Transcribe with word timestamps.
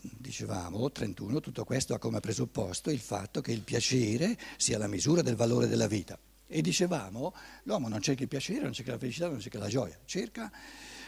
dicevamo, 0.00 0.90
31, 0.90 1.40
tutto 1.40 1.64
questo 1.64 1.94
ha 1.94 1.98
come 1.98 2.20
presupposto 2.20 2.90
il 2.90 2.98
fatto 2.98 3.40
che 3.40 3.52
il 3.52 3.62
piacere 3.62 4.36
sia 4.56 4.78
la 4.78 4.86
misura 4.86 5.22
del 5.22 5.36
valore 5.36 5.66
della 5.66 5.86
vita. 5.86 6.18
E 6.46 6.62
dicevamo, 6.62 7.34
l'uomo 7.64 7.88
non 7.88 8.00
cerca 8.00 8.22
il 8.22 8.28
piacere, 8.28 8.62
non 8.62 8.72
cerca 8.72 8.92
la 8.92 8.98
felicità, 8.98 9.28
non 9.28 9.40
cerca 9.40 9.58
la 9.58 9.68
gioia, 9.68 9.98
cerca 10.04 10.50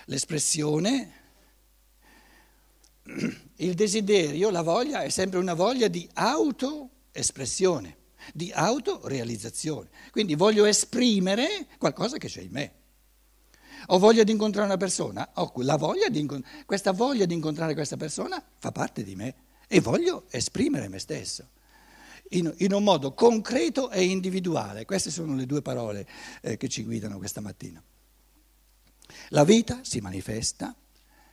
l'espressione, 0.06 1.12
il 3.56 3.74
desiderio, 3.74 4.50
la 4.50 4.62
voglia 4.62 5.02
è 5.02 5.08
sempre 5.08 5.38
una 5.38 5.54
voglia 5.54 5.88
di 5.88 6.08
autoespressione, 6.12 7.96
di 8.34 8.50
autorealizzazione. 8.52 9.88
Quindi 10.10 10.34
voglio 10.34 10.64
esprimere 10.64 11.66
qualcosa 11.78 12.18
che 12.18 12.28
c'è 12.28 12.42
in 12.42 12.50
me. 12.50 12.72
Ho 13.86 13.98
voglia 13.98 14.24
di 14.24 14.32
incontrare 14.32 14.66
una 14.66 14.76
persona, 14.76 15.30
ho 15.34 15.52
voglia 15.54 16.08
incont- 16.08 16.64
questa 16.66 16.92
voglia 16.92 17.24
di 17.24 17.34
incontrare 17.34 17.74
questa 17.74 17.96
persona 17.96 18.42
fa 18.58 18.72
parte 18.72 19.02
di 19.02 19.14
me 19.14 19.34
e 19.66 19.80
voglio 19.80 20.24
esprimere 20.30 20.88
me 20.88 20.98
stesso 20.98 21.48
in, 22.30 22.52
in 22.58 22.72
un 22.72 22.82
modo 22.82 23.14
concreto 23.14 23.90
e 23.90 24.04
individuale. 24.04 24.84
Queste 24.84 25.10
sono 25.10 25.34
le 25.34 25.46
due 25.46 25.62
parole 25.62 26.06
eh, 26.42 26.56
che 26.56 26.68
ci 26.68 26.82
guidano 26.82 27.18
questa 27.18 27.40
mattina. 27.40 27.82
La 29.30 29.44
vita 29.44 29.80
si 29.82 30.00
manifesta, 30.00 30.74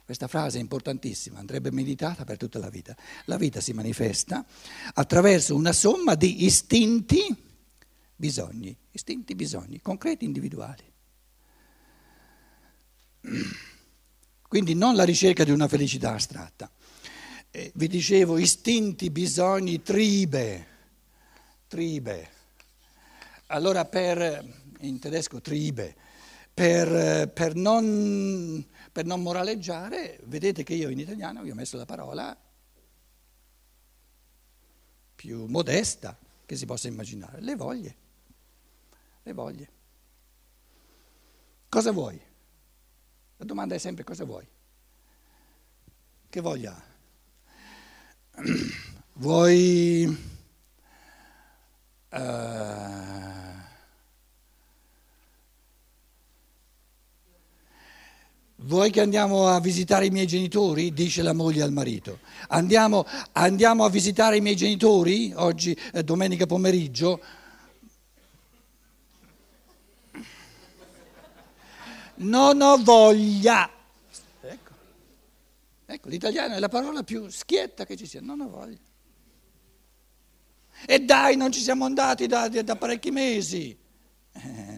questa 0.05 0.27
frase 0.27 0.57
è 0.57 0.61
importantissima, 0.61 1.39
andrebbe 1.39 1.71
meditata 1.71 2.23
per 2.23 2.37
tutta 2.37 2.59
la 2.59 2.69
vita. 2.69 2.95
La 3.25 3.37
vita 3.37 3.59
si 3.59 3.73
manifesta 3.73 4.45
attraverso 4.93 5.55
una 5.55 5.73
somma 5.73 6.15
di 6.15 6.45
istinti, 6.45 7.35
bisogni, 8.15 8.75
istinti, 8.91 9.35
bisogni, 9.35 9.81
concreti, 9.81 10.25
individuali. 10.25 10.93
Quindi 14.47 14.73
non 14.73 14.95
la 14.95 15.03
ricerca 15.03 15.43
di 15.43 15.51
una 15.51 15.67
felicità 15.67 16.13
astratta. 16.13 16.69
Eh, 17.51 17.71
vi 17.75 17.87
dicevo 17.87 18.37
istinti, 18.37 19.09
bisogni, 19.09 19.81
tribe, 19.81 20.67
tribe. 21.67 22.29
Allora 23.47 23.85
per, 23.85 24.43
in 24.79 24.99
tedesco 24.99 25.41
tribe, 25.41 25.95
per, 26.53 27.29
per, 27.31 27.55
non, 27.55 28.65
per 28.91 29.05
non 29.05 29.21
moraleggiare, 29.21 30.19
vedete 30.25 30.63
che 30.63 30.73
io 30.73 30.89
in 30.89 30.99
italiano 30.99 31.43
vi 31.43 31.51
ho 31.51 31.55
messo 31.55 31.77
la 31.77 31.85
parola 31.85 32.37
più 35.15 35.45
modesta 35.45 36.17
che 36.45 36.55
si 36.55 36.65
possa 36.65 36.87
immaginare, 36.87 37.41
le 37.41 37.55
voglie. 37.55 37.95
Le 39.23 39.33
voglie. 39.33 39.69
Cosa 41.67 41.91
vuoi? 41.91 42.24
La 43.37 43.45
domanda 43.45 43.75
è 43.75 43.77
sempre 43.77 44.03
cosa 44.03 44.23
vuoi? 44.23 44.47
Che 46.29 46.41
voglia? 46.41 46.75
Vuoi... 49.17 50.33
Uh, 52.11 52.17
vuoi 58.57 58.89
che 58.89 59.01
andiamo 59.01 59.47
a 59.47 59.59
visitare 59.59 60.05
i 60.05 60.09
miei 60.09 60.27
genitori? 60.27 60.93
Dice 60.93 61.21
la 61.21 61.33
moglie 61.33 61.61
al 61.61 61.71
marito. 61.73 62.19
Andiamo, 62.49 63.05
andiamo 63.33 63.83
a 63.83 63.89
visitare 63.89 64.37
i 64.37 64.41
miei 64.41 64.55
genitori 64.55 65.33
oggi, 65.35 65.77
eh, 65.93 66.03
domenica 66.03 66.45
pomeriggio? 66.45 67.21
Non 72.17 72.61
ho 72.61 72.77
voglia. 72.77 73.69
Ecco. 74.41 74.71
ecco, 75.85 76.09
l'italiano 76.09 76.55
è 76.55 76.59
la 76.59 76.69
parola 76.69 77.03
più 77.03 77.29
schietta 77.29 77.85
che 77.85 77.95
ci 77.95 78.05
sia, 78.05 78.21
non 78.21 78.41
ho 78.41 78.49
voglia. 78.49 78.77
E 80.85 80.99
dai, 80.99 81.35
non 81.35 81.51
ci 81.51 81.61
siamo 81.61 81.85
andati 81.85 82.27
da, 82.27 82.47
da 82.47 82.75
parecchi 82.75 83.11
mesi. 83.11 83.77
Eh, 84.31 84.75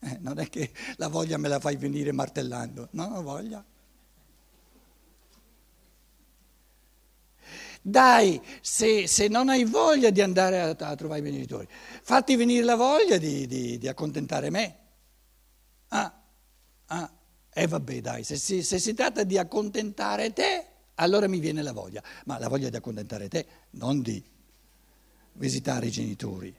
eh, 0.00 0.18
non 0.20 0.38
è 0.38 0.48
che 0.48 0.72
la 0.96 1.08
voglia 1.08 1.36
me 1.36 1.48
la 1.48 1.60
fai 1.60 1.76
venire 1.76 2.12
martellando, 2.12 2.88
non 2.92 3.12
ho 3.12 3.22
voglia. 3.22 3.64
Dai, 7.82 8.40
se, 8.60 9.06
se, 9.06 9.28
non 9.28 9.48
hai 9.48 9.64
voglia 9.64 10.10
di 10.10 10.20
andare 10.20 10.60
a, 10.60 10.74
a, 10.76 10.96
trovare 10.96 11.20
i 11.20 11.30
genitori, 11.30 11.68
fatti 12.02 12.34
venire 12.34 12.64
la 12.64 12.74
voglia 12.74 13.16
di, 13.16 13.46
di, 13.46 13.78
di 13.78 13.86
accontentare 13.86 14.50
me. 14.50 14.78
Ah, 15.88 16.22
ah, 16.86 17.10
e 17.52 17.62
eh 17.62 17.66
vabbè 17.66 18.00
dai, 18.00 18.24
se 18.24 18.36
si, 18.36 18.62
se 18.62 18.78
si 18.78 18.92
tratta 18.94 19.24
di 19.24 19.38
accontentare 19.38 20.32
te, 20.32 20.66
allora 20.96 21.26
mi 21.28 21.38
viene 21.38 21.62
la 21.62 21.72
voglia, 21.72 22.02
ma 22.26 22.38
la 22.38 22.48
voglia 22.48 22.68
di 22.68 22.76
accontentare 22.76 23.28
te, 23.28 23.46
non 23.70 24.02
di 24.02 24.22
visitare 25.32 25.86
i 25.86 25.90
genitori. 25.90 26.54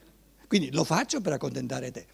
Quindi 0.47 0.71
lo 0.71 0.83
faccio 0.83 1.21
per 1.21 1.33
accontentare 1.33 1.91
te. 1.91 2.07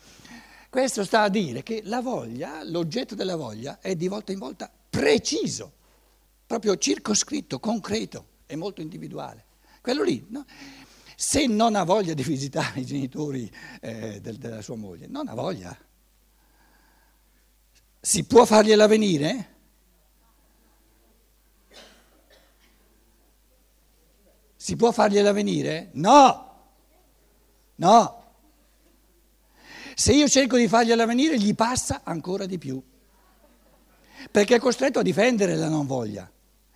Questo 0.70 1.04
sta 1.04 1.22
a 1.22 1.30
dire 1.30 1.62
che 1.62 1.82
la 1.86 2.02
voglia, 2.02 2.64
l'oggetto 2.64 3.14
della 3.14 3.36
voglia, 3.36 3.80
è 3.80 3.96
di 3.96 4.08
volta 4.08 4.32
in 4.32 4.40
volta 4.40 4.72
preciso, 4.90 5.72
proprio 6.48 6.78
circoscritto, 6.78 7.60
concreto 7.60 8.26
e 8.48 8.56
molto 8.56 8.82
individuale. 8.82 9.46
Quello 9.82 10.04
lì, 10.04 10.26
no? 10.30 10.46
se 11.16 11.46
non 11.46 11.76
ha 11.76 11.84
voglia 11.84 12.14
di 12.14 12.24
visitare 12.24 12.80
i 12.80 12.86
genitori 12.86 13.50
eh, 13.82 14.20
del, 14.20 14.38
della 14.38 14.62
sua 14.62 14.76
moglie, 14.76 15.08
non 15.08 15.28
ha 15.28 15.34
voglia. 15.34 15.78
Si 18.06 18.26
può 18.26 18.44
fargliela 18.44 18.86
venire? 18.86 19.52
Si 24.58 24.76
può 24.76 24.92
fargliela 24.92 25.32
venire? 25.32 25.88
No, 25.94 26.74
no. 27.76 28.24
Se 29.96 30.12
io 30.12 30.28
cerco 30.28 30.58
di 30.58 30.68
fargliela 30.68 31.06
venire, 31.06 31.40
gli 31.40 31.56
passa 31.56 32.02
ancora 32.04 32.46
di 32.46 32.58
più, 32.58 32.84
perché 34.30 34.56
è 34.56 34.60
costretto 34.60 35.00
a 35.00 35.02
difendere 35.02 35.56
la 35.56 35.70
non 35.70 35.88
voglia. 35.88 36.30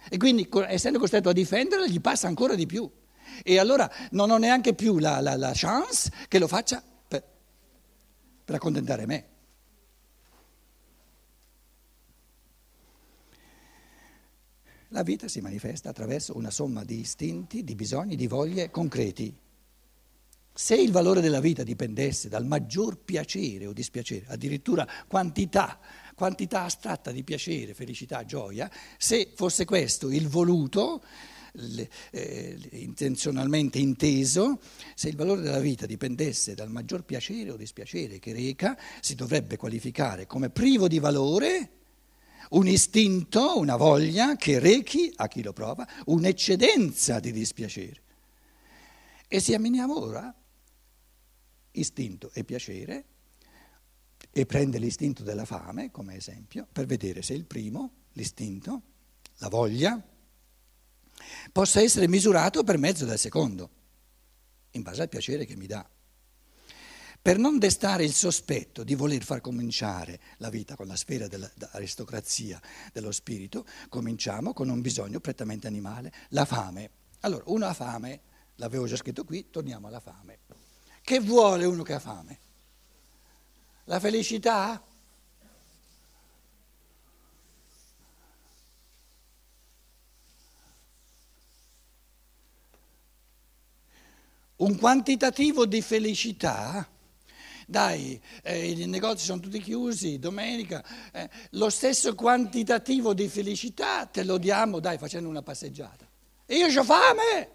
E 0.10 0.16
quindi, 0.16 0.48
essendo 0.70 0.98
costretto 0.98 1.28
a 1.28 1.34
difenderla, 1.34 1.88
gli 1.88 2.00
passa 2.00 2.28
ancora 2.28 2.56
di 2.56 2.66
più. 2.66 2.90
E 3.44 3.60
allora 3.60 3.92
non 4.12 4.32
ho 4.32 4.38
neanche 4.38 4.74
più 4.74 4.98
la, 4.98 5.20
la, 5.20 5.36
la 5.36 5.52
chance 5.54 6.10
che 6.30 6.40
lo 6.40 6.48
faccia 6.48 6.82
per, 7.06 7.22
per 8.46 8.56
accontentare 8.56 9.06
me. 9.06 9.36
La 14.92 15.04
vita 15.04 15.28
si 15.28 15.42
manifesta 15.42 15.90
attraverso 15.90 16.38
una 16.38 16.50
somma 16.50 16.86
di 16.86 17.00
istinti, 17.00 17.66
di 17.66 17.76
bisogni, 17.76 18.16
di 18.16 18.28
voglie 18.28 18.72
concreti. 18.72 19.36
Se 20.54 20.76
il 20.76 20.92
valore 20.92 21.20
della 21.20 21.42
vita 21.42 21.64
dipendesse 21.64 22.30
dal 22.30 22.46
maggior 22.46 22.98
piacere 22.98 23.68
o 23.68 23.74
dispiacere, 23.74 24.26
addirittura 24.30 24.88
quantità, 25.08 25.78
quantità 26.16 26.64
astratta 26.64 27.12
di 27.12 27.24
piacere, 27.24 27.74
felicità, 27.74 28.24
gioia, 28.24 28.72
se 28.98 29.34
fosse 29.36 29.66
questo 29.66 30.10
il 30.10 30.30
voluto, 30.30 31.04
eh, 32.12 32.58
intenzionalmente 32.72 33.80
inteso, 33.80 34.62
se 34.96 35.10
il 35.10 35.18
valore 35.18 35.42
della 35.42 35.60
vita 35.60 35.86
dipendesse 35.86 36.56
dal 36.56 36.72
maggior 36.72 37.04
piacere 37.04 37.52
o 37.52 37.58
dispiacere 37.58 38.20
che 38.20 38.32
reca, 38.32 38.78
si 39.02 39.16
dovrebbe 39.16 39.58
qualificare 39.58 40.26
come 40.26 40.50
privo 40.50 40.88
di 40.88 41.00
valore 41.00 41.77
un 42.52 42.68
istinto, 42.68 43.58
una 43.58 43.76
voglia 43.76 44.36
che 44.36 44.60
rechi 44.60 45.12
a 45.16 45.28
chi 45.28 45.42
lo 45.42 45.54
prova 45.54 45.88
un'eccedenza 46.06 47.20
di 47.20 47.32
dispiacere. 47.32 48.02
Esaminiamo 49.28 50.00
ora 50.00 50.34
istinto 51.72 52.32
e 52.34 52.44
piacere 52.44 53.06
e 54.32 54.46
prende 54.46 54.78
l'istinto 54.78 55.24
della 55.24 55.46
fame 55.46 55.92
come 55.92 56.16
esempio 56.16 56.68
per 56.72 56.86
vedere 56.86 57.22
se 57.22 57.34
il 57.34 57.46
primo, 57.46 57.92
l'istinto, 58.14 58.82
la 59.38 59.50
voglia, 59.50 60.02
possa 61.52 61.82
essere 61.82 62.08
misurato 62.08 62.64
per 62.64 62.78
mezzo 62.78 63.06
del 63.06 63.18
secondo, 63.18 63.70
in 64.72 64.82
base 64.82 65.02
al 65.02 65.10
piacere 65.10 65.46
che 65.46 65.56
mi 65.56 65.66
dà. 65.66 65.88
Per 67.28 67.38
non 67.38 67.60
destare 67.60 68.06
il 68.06 68.14
sospetto 68.14 68.86
di 68.86 68.96
voler 68.96 69.22
far 69.22 69.42
cominciare 69.42 70.18
la 70.38 70.50
vita 70.50 70.78
con 70.78 70.88
la 70.88 70.96
sfera 70.96 71.28
dell'aristocrazia 71.28 72.58
dello 72.94 73.12
spirito, 73.12 73.66
cominciamo 73.90 74.54
con 74.54 74.70
un 74.70 74.80
bisogno 74.80 75.20
prettamente 75.20 75.68
animale, 75.68 76.14
la 76.30 76.46
fame. 76.46 76.90
Allora, 77.20 77.44
uno 77.48 77.66
ha 77.66 77.74
fame, 77.74 78.22
l'avevo 78.56 78.86
già 78.86 78.96
scritto 78.96 79.26
qui, 79.26 79.50
torniamo 79.50 79.88
alla 79.88 80.00
fame. 80.00 80.40
Che 81.02 81.20
vuole 81.20 81.66
uno 81.66 81.84
che 81.84 81.96
ha 81.96 82.00
fame? 82.00 82.40
La 83.84 84.00
felicità? 84.00 84.82
Un 94.56 94.78
quantitativo 94.78 95.66
di 95.66 95.82
felicità 95.82 96.96
dai, 97.70 98.20
eh, 98.44 98.72
i 98.72 98.86
negozi 98.86 99.26
sono 99.26 99.42
tutti 99.42 99.60
chiusi, 99.60 100.20
domenica, 100.20 100.82
eh, 101.12 101.30
lo 101.52 101.70
stesso 101.70 102.16
quantitativo 102.16 103.14
di 103.14 103.28
felicità 103.28 104.06
te 104.06 104.24
lo 104.24 104.38
diamo, 104.38 104.80
dai, 104.80 104.98
facendo 104.98 105.28
una 105.28 105.42
passeggiata. 105.42 106.08
E 106.46 106.56
io 106.56 106.68
ho 106.68 106.84
fame! 106.86 107.52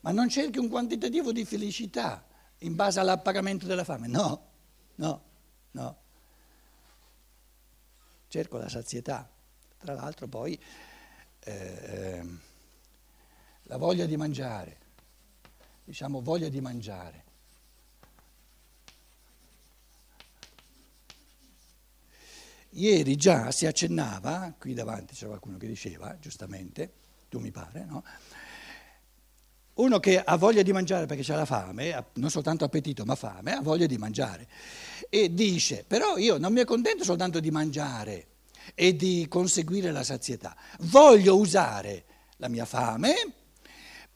Ma 0.00 0.10
non 0.10 0.28
cerchi 0.28 0.58
un 0.58 0.68
quantitativo 0.68 1.30
di 1.30 1.44
felicità 1.44 2.26
in 2.58 2.74
base 2.74 2.98
all'appagamento 2.98 3.66
della 3.66 3.84
fame, 3.84 4.08
no, 4.08 4.46
no, 4.96 5.22
no. 5.70 5.96
Cerco 8.26 8.58
la 8.58 8.68
sazietà. 8.68 9.30
Tra 9.78 9.94
l'altro 9.94 10.26
poi 10.26 10.60
eh, 11.38 12.24
la 13.62 13.76
voglia 13.76 14.06
di 14.06 14.16
mangiare, 14.16 14.85
diciamo 15.86 16.20
voglia 16.20 16.48
di 16.48 16.60
mangiare. 16.60 17.24
Ieri 22.70 23.16
già 23.16 23.52
si 23.52 23.66
accennava, 23.66 24.52
qui 24.58 24.74
davanti 24.74 25.14
c'era 25.14 25.28
qualcuno 25.28 25.56
che 25.56 25.68
diceva, 25.68 26.18
giustamente, 26.18 26.92
tu 27.28 27.38
mi 27.38 27.52
pare, 27.52 27.84
no? 27.84 28.04
Uno 29.74 30.00
che 30.00 30.20
ha 30.20 30.36
voglia 30.36 30.62
di 30.62 30.72
mangiare 30.72 31.06
perché 31.06 31.32
ha 31.32 31.36
la 31.36 31.44
fame, 31.44 32.06
non 32.14 32.30
soltanto 32.30 32.64
appetito 32.64 33.04
ma 33.04 33.14
fame, 33.14 33.52
ha 33.52 33.60
voglia 33.60 33.86
di 33.86 33.96
mangiare. 33.96 34.48
E 35.08 35.32
dice, 35.32 35.84
però 35.86 36.16
io 36.16 36.38
non 36.38 36.52
mi 36.52 36.60
accontento 36.60 37.04
soltanto 37.04 37.40
di 37.40 37.50
mangiare 37.50 38.26
e 38.74 38.96
di 38.96 39.26
conseguire 39.28 39.92
la 39.92 40.02
sazietà, 40.02 40.56
voglio 40.80 41.36
usare 41.36 42.04
la 42.38 42.48
mia 42.48 42.64
fame 42.64 43.44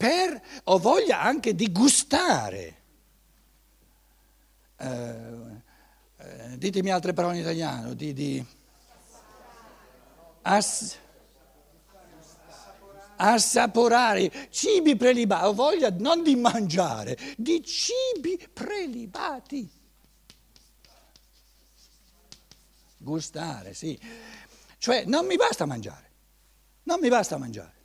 per, 0.01 0.41
ho 0.65 0.79
voglia 0.79 1.21
anche 1.21 1.55
di 1.55 1.71
gustare. 1.71 2.77
Eh, 4.79 5.15
eh, 6.17 6.57
ditemi 6.57 6.91
altre 6.91 7.13
parole 7.13 7.35
in 7.35 7.43
italiano, 7.43 7.93
di... 7.93 8.15
di 8.15 8.47
ass, 10.41 10.97
assaporare 13.17 14.49
cibi 14.49 14.97
prelibati, 14.97 15.45
ho 15.45 15.53
voglia 15.53 15.91
non 15.91 16.23
di 16.23 16.35
mangiare, 16.35 17.19
di 17.37 17.63
cibi 17.63 18.43
prelibati. 18.51 19.71
Gustare, 22.97 23.75
sì. 23.75 24.01
Cioè 24.79 25.05
non 25.05 25.27
mi 25.27 25.37
basta 25.37 25.67
mangiare, 25.67 26.11
non 26.85 27.01
mi 27.01 27.11
basta 27.11 27.37
mangiare. 27.37 27.80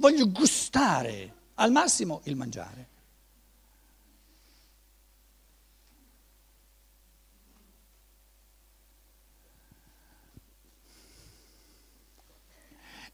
Voglio 0.00 0.30
gustare 0.30 1.34
al 1.56 1.70
massimo 1.70 2.22
il 2.24 2.34
mangiare. 2.34 2.88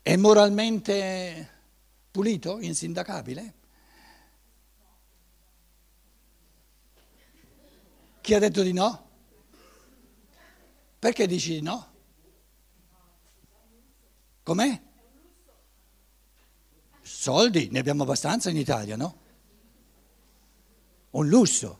È 0.01 0.15
moralmente 0.15 1.51
pulito, 2.13 2.61
insindacabile? 2.61 3.55
Chi 8.21 8.33
ha 8.33 8.39
detto 8.39 8.63
di 8.63 8.73
no? 8.73 9.09
Perché 11.01 11.27
dici 11.27 11.55
di 11.55 11.63
no? 11.63 11.95
Com'è? 14.45 14.86
Soldi, 17.07 17.69
ne 17.71 17.79
abbiamo 17.79 18.03
abbastanza 18.03 18.51
in 18.51 18.57
Italia, 18.57 18.97
no? 18.97 19.17
Un 21.11 21.29
lusso. 21.29 21.79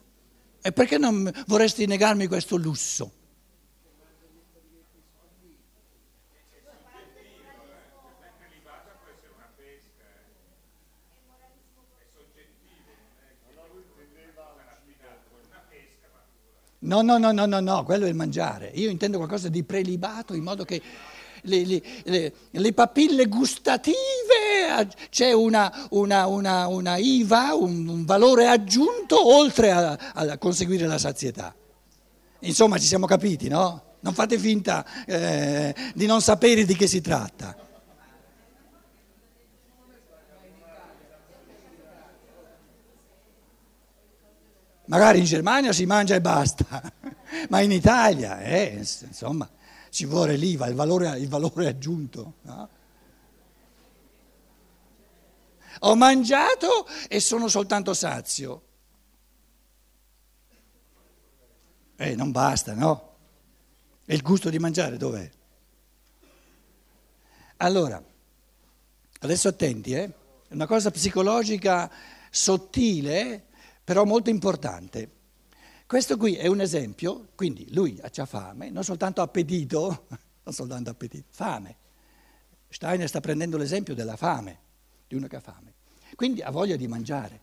E 0.61 0.71
perché 0.71 0.97
non 0.97 1.29
vorresti 1.47 1.85
negarmi 1.85 2.27
questo 2.27 2.55
lusso? 2.55 3.11
No, 16.79 17.01
no, 17.01 17.17
no, 17.17 17.33
no, 17.33 17.45
no, 17.45 17.59
no, 17.59 17.83
quello 17.83 18.05
è 18.05 18.07
il 18.07 18.15
mangiare. 18.15 18.71
Io 18.75 18.89
intendo 18.89 19.17
qualcosa 19.17 19.49
di 19.49 19.63
prelibato 19.63 20.33
in 20.33 20.43
modo 20.43 20.63
che 20.63 20.81
le, 21.41 21.65
le, 21.65 21.81
le, 22.03 22.33
le 22.49 22.73
papille 22.73 23.25
gustative, 23.25 23.95
c'è 25.09 25.31
una, 25.31 25.87
una, 25.91 26.27
una, 26.27 26.67
una 26.67 26.97
IVA, 26.97 27.53
un, 27.53 27.87
un, 27.87 28.05
valore 28.05 28.47
aggiunto 28.47 29.35
oltre 29.35 29.71
a, 29.71 29.97
a, 30.13 30.37
conseguire 30.37 30.87
la 30.87 30.97
sazietà. 30.97 31.53
Insomma, 32.39 32.77
ci 32.77 32.85
siamo 32.85 33.05
capiti, 33.05 33.47
no? 33.47 33.95
Non 33.99 34.13
fate 34.13 34.37
finta 34.37 34.85
eh, 35.05 35.75
di 35.93 36.05
non 36.05 36.21
sapere 36.21 36.65
di 36.65 36.75
che 36.75 36.87
si 36.87 37.01
tratta. 37.01 37.55
Magari 44.85 45.19
in 45.19 45.25
Germania 45.25 45.73
si 45.73 45.85
mangia 45.85 46.15
e 46.15 46.21
basta, 46.21 46.81
ma 47.49 47.59
in 47.59 47.71
Italia, 47.71 48.39
eh, 48.39 48.81
insomma, 49.05 49.49
ci 49.89 50.05
vuole 50.05 50.37
l'IVA, 50.37 50.67
il 50.67 50.75
valore, 50.75 51.17
il 51.19 51.27
valore 51.27 51.67
aggiunto. 51.67 52.35
No? 52.43 52.69
Ho 55.79 55.95
mangiato 55.95 56.87
e 57.07 57.19
sono 57.19 57.47
soltanto 57.47 57.93
sazio. 57.93 58.61
Eh, 61.95 62.15
non 62.15 62.31
basta, 62.31 62.73
no? 62.73 63.15
E 64.05 64.15
il 64.15 64.21
gusto 64.21 64.49
di 64.49 64.59
mangiare 64.59 64.97
dov'è? 64.97 65.29
Allora, 67.57 68.03
adesso 69.19 69.47
attenti, 69.47 69.93
eh? 69.93 70.11
È 70.47 70.53
una 70.53 70.67
cosa 70.67 70.91
psicologica 70.91 71.91
sottile 72.29 73.47
però 73.87 74.03
molto 74.03 74.29
importante. 74.29 75.09
Questo 75.85 76.17
qui 76.17 76.35
è 76.35 76.47
un 76.47 76.59
esempio, 76.59 77.29
quindi 77.35 77.73
lui 77.73 77.97
ha 78.01 78.25
fame, 78.25 78.69
non 78.69 78.83
soltanto 78.83 79.21
appetito, 79.21 80.07
non 80.43 80.53
soltanto 80.53 80.89
appetito, 80.89 81.27
fame. 81.29 81.77
Steiner 82.67 83.07
sta 83.07 83.21
prendendo 83.21 83.55
l'esempio 83.55 83.95
della 83.95 84.17
fame, 84.17 84.59
di 85.07 85.15
uno 85.15 85.27
che 85.27 85.35
ha 85.37 85.41
fame. 85.41 85.73
Quindi 86.15 86.41
ha 86.41 86.51
voglia 86.51 86.75
di 86.75 86.87
mangiare. 86.87 87.41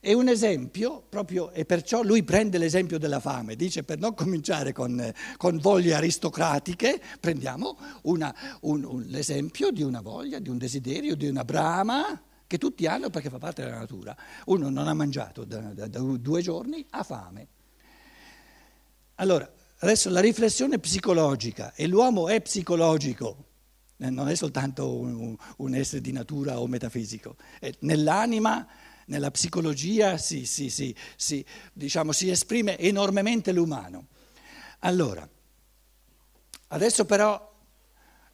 È 0.00 0.12
un 0.12 0.28
esempio 0.28 1.02
proprio, 1.08 1.50
e 1.50 1.64
perciò 1.64 2.02
lui 2.02 2.22
prende 2.22 2.58
l'esempio 2.58 2.98
della 2.98 3.18
fame, 3.18 3.56
dice 3.56 3.82
per 3.82 3.98
non 3.98 4.14
cominciare 4.14 4.72
con, 4.72 5.12
con 5.36 5.58
voglie 5.58 5.94
aristocratiche, 5.94 7.00
prendiamo 7.18 7.76
una, 8.02 8.34
un, 8.60 8.84
un, 8.84 9.02
l'esempio 9.06 9.70
di 9.70 9.82
una 9.82 10.00
voglia, 10.00 10.38
di 10.38 10.48
un 10.48 10.58
desiderio, 10.58 11.16
di 11.16 11.26
una 11.26 11.44
brama, 11.44 12.22
che 12.46 12.58
tutti 12.58 12.86
hanno 12.86 13.10
perché 13.10 13.30
fa 13.30 13.38
parte 13.38 13.64
della 13.64 13.78
natura. 13.78 14.16
Uno 14.44 14.68
non 14.68 14.86
ha 14.86 14.94
mangiato 14.94 15.44
da, 15.44 15.58
da, 15.58 15.88
da 15.88 15.98
due 15.98 16.40
giorni, 16.40 16.86
ha 16.90 17.02
fame. 17.02 17.48
Allora, 19.16 19.50
adesso 19.78 20.10
la 20.10 20.20
riflessione 20.20 20.78
psicologica, 20.78 21.74
e 21.74 21.86
l'uomo 21.86 22.28
è 22.28 22.40
psicologico, 22.40 23.45
non 23.96 24.28
è 24.28 24.34
soltanto 24.34 24.94
un, 24.94 25.36
un 25.56 25.74
essere 25.74 26.00
di 26.00 26.12
natura 26.12 26.60
o 26.60 26.66
metafisico, 26.66 27.36
è 27.58 27.72
nell'anima, 27.80 28.66
nella 29.06 29.30
psicologia 29.30 30.18
si, 30.18 30.44
si, 30.46 30.68
si, 30.68 30.94
si, 31.16 31.44
diciamo, 31.72 32.12
si 32.12 32.30
esprime 32.30 32.78
enormemente 32.78 33.52
l'umano. 33.52 34.08
Allora, 34.80 35.28
adesso 36.68 37.04
però 37.04 37.54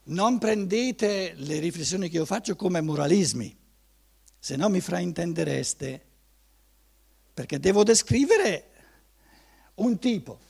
non 0.04 0.38
prendete 0.38 1.34
le 1.36 1.58
riflessioni 1.60 2.08
che 2.08 2.16
io 2.16 2.24
faccio 2.24 2.56
come 2.56 2.80
moralismi 2.80 3.60
se 4.44 4.56
no 4.56 4.68
mi 4.68 4.80
fraintendereste, 4.80 6.04
perché 7.32 7.60
devo 7.60 7.84
descrivere 7.84 8.70
un 9.74 10.00
tipo 10.00 10.40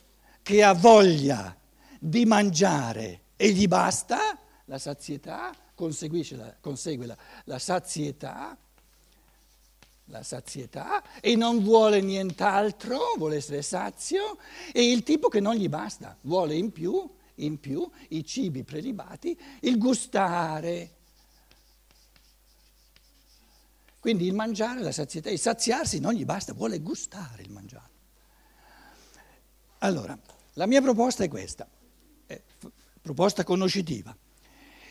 che 0.41 0.63
ha 0.63 0.73
voglia 0.73 1.55
di 2.01 2.25
mangiare 2.25 3.21
e 3.37 3.53
gli 3.53 3.69
basta 3.69 4.39
la 4.73 4.79
sazietà, 4.79 5.55
consegue 5.75 7.07
la, 7.07 7.17
la 7.45 7.59
sazietà, 7.59 8.57
la 10.07 10.23
sazietà 10.23 11.21
e 11.21 11.37
non 11.37 11.63
vuole 11.63 12.01
nient'altro, 12.01 13.13
vuole 13.19 13.37
essere 13.37 13.61
sazio, 13.61 14.39
e 14.73 14.91
il 14.91 15.03
tipo 15.03 15.29
che 15.29 15.41
non 15.41 15.57
gli 15.57 15.69
basta, 15.69 16.17
vuole 16.23 16.55
in 16.55 16.73
più, 16.73 17.07
in 17.37 17.61
più 17.61 17.87
i 18.09 18.25
cibi 18.25 18.65
prelibati, 18.65 19.39
il 19.61 19.77
gustare 19.77 21.01
quindi 24.01 24.27
il 24.27 24.35
mangiare, 24.35 24.81
la 24.81 24.91
sazietà, 24.91 25.31
il 25.31 25.39
saziarsi 25.39 26.01
non 26.01 26.15
gli 26.15 26.25
basta, 26.25 26.55
vuole 26.55 26.81
gustare 26.81 27.43
il 27.43 27.51
mangiare. 27.53 27.91
Allora, 29.79 30.19
la 30.55 30.67
mia 30.67 30.81
proposta 30.81 31.23
è 31.23 31.29
questa, 31.29 31.69
è 32.27 32.43
proposta 33.01 33.45
conoscitiva. 33.45 34.17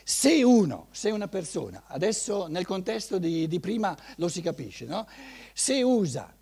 Se 0.03 0.43
uno, 0.43 0.87
se 0.91 1.11
una 1.11 1.27
persona, 1.27 1.83
adesso 1.87 2.47
nel 2.47 2.65
contesto 2.65 3.17
di, 3.17 3.47
di 3.47 3.59
prima 3.59 3.97
lo 4.17 4.27
si 4.27 4.41
capisce, 4.41 4.85
no? 4.85 5.07
se 5.53 5.81
usa 5.81 6.33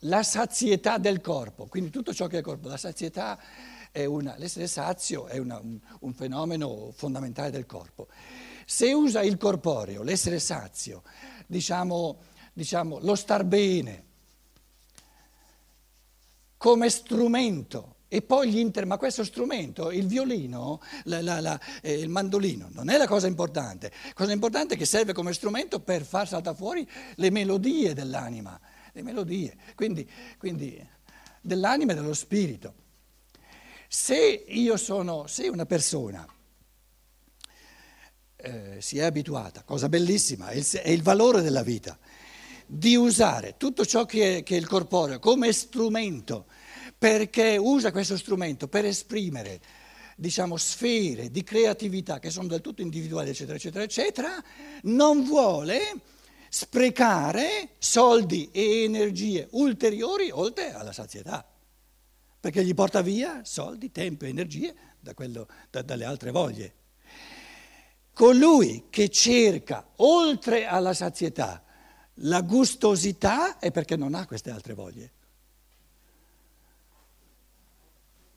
la 0.00 0.22
sazietà 0.22 0.98
del 0.98 1.20
corpo, 1.20 1.66
quindi 1.66 1.90
tutto 1.90 2.12
ciò 2.12 2.26
che 2.26 2.38
è 2.38 2.42
corpo, 2.42 2.68
la 2.68 2.76
sazietà 2.76 3.38
è 3.90 4.04
una, 4.04 4.34
l'essere 4.36 4.66
sazio 4.66 5.26
è 5.26 5.38
una, 5.38 5.58
un, 5.58 5.78
un 6.00 6.12
fenomeno 6.12 6.92
fondamentale 6.94 7.50
del 7.50 7.64
corpo. 7.64 8.08
Se 8.66 8.92
usa 8.92 9.22
il 9.22 9.38
corporeo, 9.38 10.02
l'essere 10.02 10.38
sazio, 10.38 11.02
diciamo, 11.46 12.18
diciamo 12.52 12.98
lo 13.00 13.14
star 13.14 13.44
bene, 13.44 14.04
come 16.58 16.90
strumento 16.90 17.95
e 18.08 18.22
poi 18.22 18.50
gli 18.50 18.58
inter... 18.58 18.86
Ma 18.86 18.96
questo 18.96 19.24
strumento, 19.24 19.90
il 19.90 20.06
violino, 20.06 20.80
la, 21.04 21.20
la, 21.20 21.40
la, 21.40 21.60
eh, 21.82 21.94
il 21.94 22.08
mandolino, 22.08 22.68
non 22.72 22.88
è 22.88 22.96
la 22.96 23.06
cosa 23.06 23.26
importante. 23.26 23.90
La 24.04 24.12
cosa 24.14 24.32
importante 24.32 24.74
è 24.74 24.76
che 24.76 24.84
serve 24.84 25.12
come 25.12 25.32
strumento 25.32 25.80
per 25.80 26.04
far 26.04 26.28
saltare 26.28 26.56
fuori 26.56 26.88
le 27.16 27.30
melodie 27.30 27.94
dell'anima, 27.94 28.58
le 28.92 29.02
melodie, 29.02 29.56
quindi, 29.74 30.08
quindi 30.38 30.84
dell'anima 31.40 31.92
e 31.92 31.94
dello 31.94 32.14
spirito. 32.14 32.84
Se 33.88 34.16
io 34.16 34.76
sono, 34.76 35.26
se 35.26 35.48
una 35.48 35.66
persona 35.66 36.26
eh, 38.36 38.76
si 38.80 38.98
è 38.98 39.02
abituata, 39.02 39.62
cosa 39.64 39.88
bellissima, 39.88 40.48
è 40.48 40.56
il, 40.56 40.66
è 40.66 40.90
il, 40.90 41.02
valore 41.02 41.40
della 41.40 41.62
vita, 41.62 41.98
di 42.66 42.96
usare 42.96 43.54
tutto 43.56 43.84
ciò 43.84 44.04
che 44.04 44.38
è, 44.38 44.42
che 44.42 44.56
è 44.56 44.58
il 44.58 44.66
corporeo 44.66 45.18
come 45.18 45.52
strumento, 45.52 46.46
perché 46.98 47.56
usa 47.56 47.92
questo 47.92 48.16
strumento 48.16 48.68
per 48.68 48.84
esprimere 48.84 49.60
diciamo, 50.16 50.56
sfere 50.56 51.30
di 51.30 51.42
creatività 51.42 52.18
che 52.18 52.30
sono 52.30 52.48
del 52.48 52.62
tutto 52.62 52.80
individuali, 52.80 53.30
eccetera, 53.30 53.56
eccetera, 53.56 53.84
eccetera, 53.84 54.44
non 54.84 55.24
vuole 55.24 55.80
sprecare 56.48 57.70
soldi 57.78 58.48
e 58.50 58.84
energie 58.84 59.46
ulteriori 59.50 60.30
oltre 60.30 60.72
alla 60.72 60.92
sazietà 60.92 61.46
perché 62.46 62.64
gli 62.64 62.74
porta 62.74 63.02
via 63.02 63.40
soldi, 63.42 63.90
tempo 63.90 64.24
e 64.24 64.28
energie 64.28 64.72
da 65.00 65.14
quello, 65.14 65.48
da, 65.68 65.82
dalle 65.82 66.04
altre 66.04 66.30
voglie. 66.30 66.74
Colui 68.12 68.84
che 68.88 69.08
cerca, 69.08 69.84
oltre 69.96 70.64
alla 70.64 70.94
sazietà, 70.94 71.64
la 72.20 72.42
gustosità 72.42 73.58
è 73.58 73.72
perché 73.72 73.96
non 73.96 74.14
ha 74.14 74.26
queste 74.26 74.50
altre 74.50 74.74
voglie. 74.74 75.10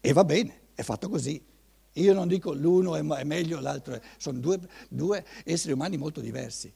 E 0.02 0.14
va 0.14 0.24
bene, 0.24 0.68
è 0.76 0.82
fatto 0.84 1.10
così. 1.10 1.44
Io 1.94 2.14
non 2.14 2.28
dico 2.28 2.54
l'uno 2.54 2.96
è 2.96 3.24
meglio, 3.24 3.60
l'altro 3.60 3.96
è... 3.96 4.02
Sono 4.18 4.40
due, 4.40 4.60
due 4.88 5.26
esseri 5.44 5.74
umani 5.74 5.98
molto 5.98 6.22
diversi. 6.22 6.74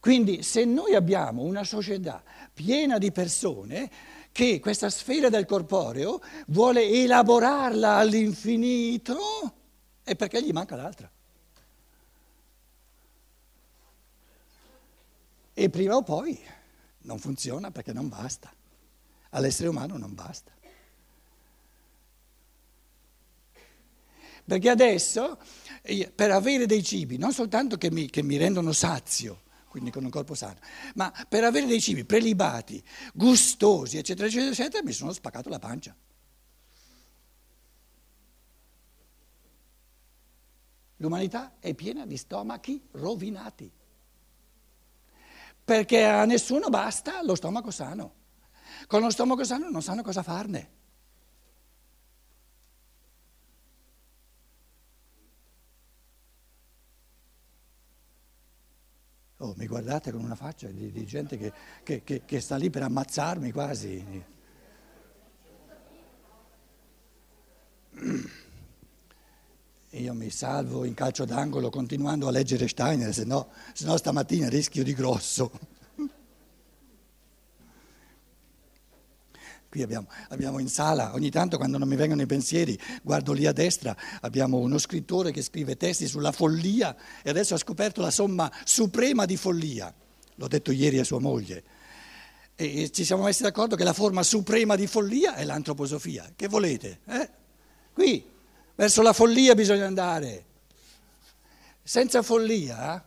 Quindi 0.00 0.42
se 0.42 0.64
noi 0.64 0.94
abbiamo 0.94 1.42
una 1.42 1.64
società 1.64 2.22
piena 2.52 2.98
di 2.98 3.10
persone 3.10 3.90
che 4.30 4.60
questa 4.60 4.90
sfera 4.90 5.28
del 5.28 5.44
corporeo 5.44 6.20
vuole 6.46 6.88
elaborarla 6.88 7.96
all'infinito 7.96 9.18
è 10.04 10.14
perché 10.14 10.42
gli 10.42 10.52
manca 10.52 10.76
l'altra. 10.76 11.10
E 15.52 15.70
prima 15.70 15.96
o 15.96 16.02
poi 16.02 16.40
non 17.00 17.18
funziona 17.18 17.72
perché 17.72 17.92
non 17.92 18.08
basta. 18.08 18.52
All'essere 19.30 19.68
umano 19.68 19.96
non 19.96 20.14
basta. 20.14 20.52
Perché 24.48 24.70
adesso, 24.70 25.38
per 26.14 26.30
avere 26.30 26.64
dei 26.64 26.82
cibi, 26.82 27.18
non 27.18 27.34
soltanto 27.34 27.76
che 27.76 27.90
mi, 27.90 28.08
che 28.08 28.22
mi 28.22 28.38
rendono 28.38 28.72
sazio, 28.72 29.42
quindi 29.68 29.90
con 29.90 30.04
un 30.04 30.10
corpo 30.10 30.34
sano. 30.34 30.56
Ma 30.94 31.12
per 31.28 31.44
avere 31.44 31.66
dei 31.66 31.82
cibi 31.82 32.06
prelibati, 32.06 32.82
gustosi, 33.12 33.98
eccetera, 33.98 34.26
eccetera, 34.26 34.50
eccetera, 34.50 34.82
mi 34.82 34.92
sono 34.92 35.12
spaccato 35.12 35.50
la 35.50 35.58
pancia. 35.58 35.94
L'umanità 40.96 41.56
è 41.60 41.74
piena 41.74 42.06
di 42.06 42.16
stomachi 42.16 42.82
rovinati, 42.92 43.70
perché 45.62 46.04
a 46.06 46.24
nessuno 46.24 46.70
basta 46.70 47.22
lo 47.22 47.34
stomaco 47.34 47.70
sano. 47.70 48.14
Con 48.86 49.02
lo 49.02 49.10
stomaco 49.10 49.44
sano 49.44 49.68
non 49.68 49.82
sanno 49.82 50.00
cosa 50.00 50.22
farne. 50.22 50.70
Guardate 59.68 60.10
con 60.10 60.22
una 60.24 60.34
faccia 60.34 60.66
di, 60.68 60.90
di 60.90 61.06
gente 61.06 61.38
che, 61.38 61.52
che, 61.84 62.02
che, 62.02 62.22
che 62.24 62.40
sta 62.40 62.56
lì 62.56 62.70
per 62.70 62.82
ammazzarmi 62.82 63.52
quasi. 63.52 64.24
Io 69.90 70.14
mi 70.14 70.30
salvo 70.30 70.84
in 70.84 70.94
calcio 70.94 71.24
d'angolo 71.24 71.70
continuando 71.70 72.28
a 72.28 72.30
leggere 72.30 72.68
Steiner, 72.68 73.12
se 73.14 73.24
no, 73.24 73.48
stamattina 73.72 74.48
rischio 74.48 74.82
di 74.82 74.94
grosso. 74.94 75.76
Qui 79.70 79.82
abbiamo, 79.82 80.08
abbiamo, 80.28 80.58
in 80.60 80.68
sala, 80.68 81.12
ogni 81.12 81.30
tanto 81.30 81.58
quando 81.58 81.76
non 81.76 81.86
mi 81.86 81.96
vengono 81.96 82.22
i 82.22 82.26
pensieri, 82.26 82.78
guardo 83.02 83.34
lì 83.34 83.44
a 83.44 83.52
destra, 83.52 83.94
abbiamo 84.22 84.56
uno 84.56 84.78
scrittore 84.78 85.30
che 85.30 85.42
scrive 85.42 85.76
testi 85.76 86.06
sulla 86.06 86.32
follia 86.32 86.96
e 87.22 87.28
adesso 87.28 87.52
ha 87.52 87.58
scoperto 87.58 88.00
la 88.00 88.10
somma 88.10 88.50
suprema 88.64 89.26
di 89.26 89.36
follia. 89.36 89.92
L'ho 90.36 90.48
detto 90.48 90.72
ieri 90.72 90.98
a 90.98 91.04
sua 91.04 91.18
moglie. 91.20 91.64
E 92.54 92.90
ci 92.90 93.04
siamo 93.04 93.24
messi 93.24 93.42
d'accordo 93.42 93.76
che 93.76 93.84
la 93.84 93.92
forma 93.92 94.22
suprema 94.22 94.74
di 94.74 94.86
follia 94.86 95.34
è 95.34 95.44
l'antroposofia. 95.44 96.32
Che 96.34 96.48
volete? 96.48 97.00
Eh? 97.06 97.30
Qui, 97.92 98.24
verso 98.74 99.02
la 99.02 99.12
follia 99.12 99.54
bisogna 99.54 99.86
andare. 99.86 100.46
Senza 101.82 102.22
follia 102.22 103.04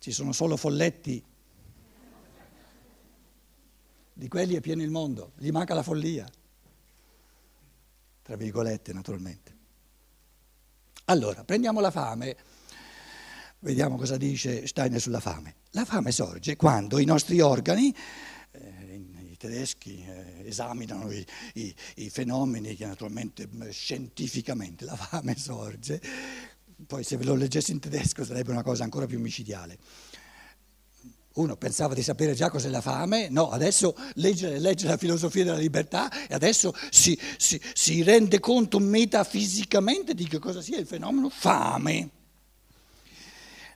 ci 0.00 0.10
sono 0.10 0.32
solo 0.32 0.56
folletti 0.56 1.22
di 4.20 4.28
quelli 4.28 4.54
è 4.54 4.60
pieno 4.60 4.82
il 4.82 4.90
mondo, 4.90 5.32
gli 5.38 5.48
manca 5.48 5.72
la 5.72 5.82
follia, 5.82 6.28
tra 8.20 8.36
virgolette 8.36 8.92
naturalmente. 8.92 9.56
Allora, 11.06 11.42
prendiamo 11.42 11.80
la 11.80 11.90
fame, 11.90 12.36
vediamo 13.60 13.96
cosa 13.96 14.18
dice 14.18 14.66
Steiner 14.66 15.00
sulla 15.00 15.20
fame. 15.20 15.54
La 15.70 15.86
fame 15.86 16.12
sorge 16.12 16.56
quando 16.56 16.98
i 16.98 17.06
nostri 17.06 17.40
organi, 17.40 17.96
eh, 18.50 19.06
i 19.30 19.36
tedeschi 19.38 20.04
eh, 20.06 20.46
esaminano 20.46 21.10
i, 21.10 21.26
i, 21.54 21.74
i 21.94 22.10
fenomeni 22.10 22.76
che 22.76 22.84
naturalmente 22.84 23.48
scientificamente 23.70 24.84
la 24.84 24.96
fame 24.96 25.34
sorge, 25.34 25.98
poi 26.86 27.04
se 27.04 27.16
ve 27.16 27.24
lo 27.24 27.34
leggessi 27.34 27.72
in 27.72 27.80
tedesco 27.80 28.22
sarebbe 28.22 28.50
una 28.50 28.62
cosa 28.62 28.84
ancora 28.84 29.06
più 29.06 29.18
micidiale 29.18 29.78
uno 31.34 31.56
pensava 31.56 31.94
di 31.94 32.02
sapere 32.02 32.34
già 32.34 32.50
cos'è 32.50 32.68
la 32.68 32.80
fame, 32.80 33.28
no, 33.28 33.50
adesso 33.50 33.94
legge, 34.14 34.58
legge 34.58 34.88
la 34.88 34.96
filosofia 34.96 35.44
della 35.44 35.56
libertà 35.56 36.26
e 36.26 36.34
adesso 36.34 36.74
si, 36.90 37.18
si, 37.36 37.60
si 37.72 38.02
rende 38.02 38.40
conto 38.40 38.80
metafisicamente 38.80 40.14
di 40.14 40.26
che 40.26 40.40
cosa 40.40 40.60
sia 40.60 40.78
il 40.78 40.86
fenomeno 40.86 41.28
fame. 41.28 42.10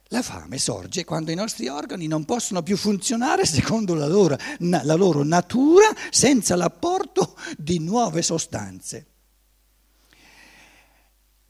La 0.09 0.23
fame 0.23 0.59
sorge 0.59 1.05
quando 1.05 1.31
i 1.31 1.35
nostri 1.35 1.69
organi 1.69 2.07
non 2.07 2.25
possono 2.25 2.63
più 2.63 2.77
funzionare 2.77 3.47
secondo 3.47 3.95
la 3.95 4.07
loro, 4.07 4.37
la 4.59 4.95
loro 4.95 5.23
natura 5.23 5.87
senza 6.11 6.57
l'apporto 6.57 7.37
di 7.57 7.79
nuove 7.79 8.23
sostanze. 8.23 9.07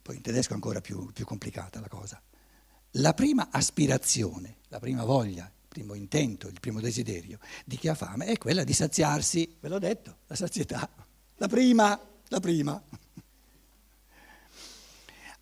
Poi 0.02 0.16
in 0.16 0.22
tedesco 0.22 0.52
è 0.52 0.54
ancora 0.54 0.82
più, 0.82 1.10
più 1.12 1.24
complicata 1.24 1.80
la 1.80 1.88
cosa. 1.88 2.20
La 2.98 3.14
prima 3.14 3.48
aspirazione, 3.50 4.58
la 4.68 4.78
prima 4.78 5.02
voglia, 5.02 5.50
primo 5.74 5.94
intento, 5.94 6.46
il 6.46 6.60
primo 6.60 6.80
desiderio 6.80 7.40
di 7.64 7.76
chi 7.76 7.88
ha 7.88 7.96
fame 7.96 8.26
è 8.26 8.38
quella 8.38 8.62
di 8.62 8.72
saziarsi, 8.72 9.56
ve 9.58 9.68
l'ho 9.68 9.80
detto, 9.80 10.18
la 10.28 10.36
sazietà, 10.36 10.88
la 11.34 11.48
prima, 11.48 12.00
la 12.28 12.38
prima. 12.38 12.80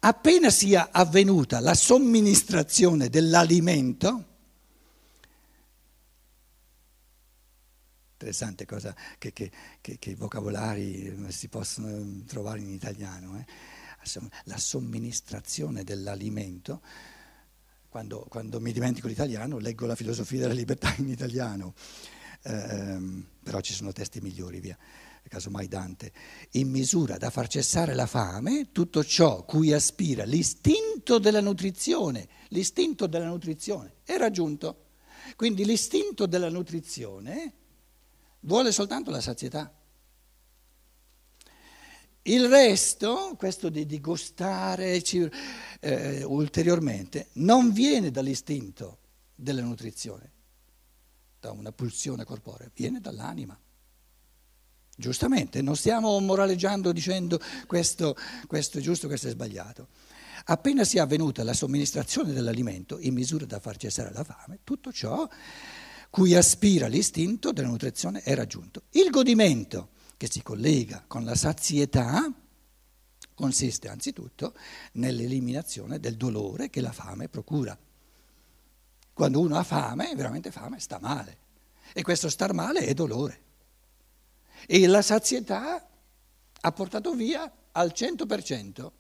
Appena 0.05 0.49
sia 0.49 0.89
avvenuta 0.91 1.61
la 1.61 1.75
somministrazione 1.75 3.11
dell'alimento, 3.11 4.25
interessante 8.13 8.65
cosa 8.65 8.97
che, 9.19 9.35
che, 9.35 9.51
che, 9.83 9.99
che, 9.99 10.15
vocabolari 10.15 11.27
si 11.29 11.49
possono 11.49 12.25
trovare 12.25 12.61
in 12.61 12.71
italiano, 12.71 13.39
eh? 13.39 13.45
la 14.45 14.57
somministrazione 14.57 15.85
dell'alimento 15.85 16.81
quando, 17.93 18.25
quando, 18.27 18.59
mi 18.59 18.73
dimentico 18.73 19.07
l'italiano 19.07 19.59
leggo 19.59 19.85
la 19.85 19.95
filosofia 19.95 20.41
della 20.41 20.55
libertà 20.55 20.95
in 20.97 21.11
italiano, 21.11 21.75
eh, 22.45 22.99
però 23.43 23.61
ci 23.61 23.75
sono 23.75 23.93
testi 23.93 24.19
migliori, 24.23 24.61
via. 24.61 24.79
casomai 25.29 25.69
Dante, 25.69 26.11
in 26.53 26.71
misura 26.71 27.19
da 27.19 27.29
far 27.29 27.49
cessare 27.49 27.93
la 27.93 28.07
fame, 28.07 28.73
tutto 28.73 29.05
ciò 29.05 29.45
cui 29.45 29.75
aspira 29.75 30.25
l'istinto 30.25 31.19
della 31.19 31.43
nutrizione, 31.43 32.27
l'istinto 32.49 33.07
della 33.07 33.27
nutrizione 33.27 33.97
è 34.05 34.17
raggiunto. 34.17 34.87
Quindi 35.37 35.67
l'istinto 35.67 36.25
della 36.25 36.49
nutrizione 36.49 37.53
vuole 38.41 38.73
soltanto 38.73 39.11
la 39.11 39.21
sazietà. 39.21 39.71
Il 42.23 42.49
resto, 42.49 43.35
questo 43.37 43.69
di, 43.69 43.85
di 43.85 44.01
gustare 44.01 45.03
eh, 45.81 46.23
ulteriormente, 46.23 47.29
non 47.35 47.73
viene 47.73 48.13
dall'istinto 48.13 48.99
della 49.35 49.63
nutrizione, 49.63 50.31
da 51.41 51.51
una 51.51 51.73
pulsione 51.73 52.25
corporea, 52.25 52.71
viene 52.73 53.01
dall'anima. 53.01 53.59
Giustamente, 54.95 55.63
non 55.63 55.75
stiamo 55.75 56.21
moraleggiando 56.21 56.93
dicendo 56.93 57.41
questo, 57.67 58.15
questo 58.47 58.79
è 58.79 58.81
giusto, 58.81 59.09
questo 59.09 59.27
è 59.27 59.31
sbagliato. 59.31 59.89
Appena 60.45 60.85
sia 60.85 61.03
avvenuta 61.03 61.43
la 61.43 61.55
somministrazione 61.55 62.33
dell'alimento 62.33 63.01
in 63.01 63.15
misura 63.15 63.47
da 63.47 63.59
far 63.59 63.77
cessare 63.77 64.13
la 64.13 64.23
fame, 64.23 64.61
tutto 64.63 64.93
ciò 64.93 65.29
cui 66.09 66.35
aspira 66.37 66.87
l'istinto 66.87 67.53
della 67.53 67.69
nutrizione 67.69 68.21
è 68.21 68.35
raggiunto. 68.35 68.83
Il 68.91 69.11
godimento 69.11 69.89
che 70.23 70.31
si 70.31 70.41
collega 70.41 71.03
con 71.09 71.25
la 71.25 71.35
sazietà 71.35 72.33
consiste 73.35 73.89
anzitutto 73.89 74.55
nell'eliminazione 74.93 75.99
del 75.99 76.17
dolore 76.17 76.71
che 76.71 76.81
la 76.81 76.93
fame 76.93 77.29
procura. 77.29 77.77
Quando 79.13 79.41
uno 79.41 79.57
ha 79.57 79.65
fame, 79.65 80.15
veramente 80.15 80.53
fame, 80.53 80.79
sta 80.79 81.01
male. 81.01 81.39
E 81.93 82.03
questo 82.03 82.29
star 82.29 82.53
male 82.53 82.83
è 82.83 82.95
dolore. 82.95 83.43
E 84.69 84.87
la 84.87 85.03
sazietà 85.03 85.89
ha 86.61 86.71
portato 86.71 87.15
via 87.15 87.53
al 87.73 87.91
100% 87.93 88.93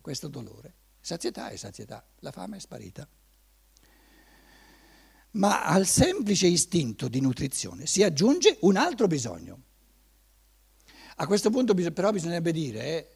questo 0.00 0.26
dolore. 0.26 0.74
Sazietà 1.00 1.50
è 1.50 1.56
sazietà, 1.56 2.04
la 2.18 2.32
fame 2.32 2.56
è 2.56 2.60
sparita. 2.60 3.06
Ma 5.34 5.66
al 5.66 5.86
semplice 5.86 6.48
istinto 6.48 7.06
di 7.06 7.20
nutrizione 7.20 7.86
si 7.86 8.02
aggiunge 8.02 8.56
un 8.62 8.74
altro 8.74 9.06
bisogno. 9.06 9.72
A 11.16 11.26
questo 11.26 11.50
punto 11.50 11.74
però 11.74 12.10
bisognerebbe 12.10 12.52
dire, 12.52 12.84
eh, 12.84 13.08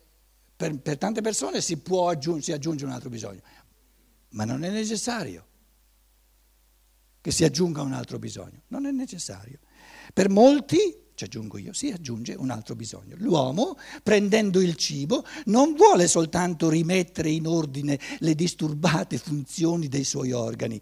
per, 0.56 0.78
per, 0.78 0.98
tante 0.98 1.20
persone 1.20 1.60
si, 1.60 1.80
aggiung- 2.06 2.40
si 2.40 2.52
aggiunge 2.52 2.84
un 2.84 2.90
altro 2.90 3.08
bisogno, 3.08 3.40
ma 4.30 4.44
non 4.44 4.64
è 4.64 4.70
necessario 4.70 5.46
che 7.20 7.30
si 7.30 7.44
aggiunga 7.44 7.82
un 7.82 7.92
altro 7.92 8.18
bisogno, 8.18 8.62
non 8.68 8.86
è 8.86 8.90
necessario. 8.90 9.58
Per 10.12 10.28
molti 10.30 11.06
ci 11.18 11.24
aggiungo 11.24 11.58
io, 11.58 11.72
si 11.72 11.90
aggiunge 11.90 12.34
un 12.34 12.48
altro 12.50 12.76
bisogno. 12.76 13.16
L'uomo, 13.18 13.76
prendendo 14.04 14.60
il 14.60 14.76
cibo, 14.76 15.24
non 15.46 15.74
vuole 15.74 16.06
soltanto 16.06 16.70
rimettere 16.70 17.28
in 17.28 17.48
ordine 17.48 17.98
le 18.20 18.36
disturbate 18.36 19.18
funzioni 19.18 19.88
dei 19.88 20.04
suoi 20.04 20.30
organi 20.30 20.80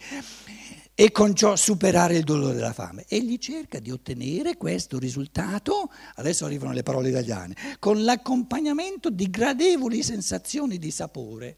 e 0.99 1.13
con 1.13 1.35
ciò 1.35 1.57
superare 1.57 2.17
il 2.17 2.25
dolore 2.25 2.55
della 2.55 2.73
fame. 2.73 3.05
Egli 3.07 3.37
cerca 3.37 3.81
di 3.81 3.91
ottenere 3.91 4.57
questo 4.57 4.99
risultato, 4.99 5.91
adesso 6.15 6.47
arrivano 6.47 6.73
le 6.73 6.83
parole 6.83 7.11
italiane, 7.11 7.55
con 7.79 8.03
l'accompagnamento 8.03 9.11
di 9.11 9.29
gradevoli 9.29 10.03
sensazioni 10.03 10.79
di 10.79 10.91
sapore. 10.91 11.57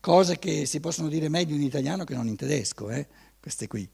Cose 0.00 0.38
che 0.38 0.64
si 0.64 0.80
possono 0.80 1.08
dire 1.08 1.28
meglio 1.28 1.54
in 1.54 1.62
italiano 1.62 2.04
che 2.04 2.14
non 2.14 2.26
in 2.26 2.36
tedesco, 2.36 2.88
eh? 2.88 3.06
queste 3.38 3.66
qui. 3.66 3.86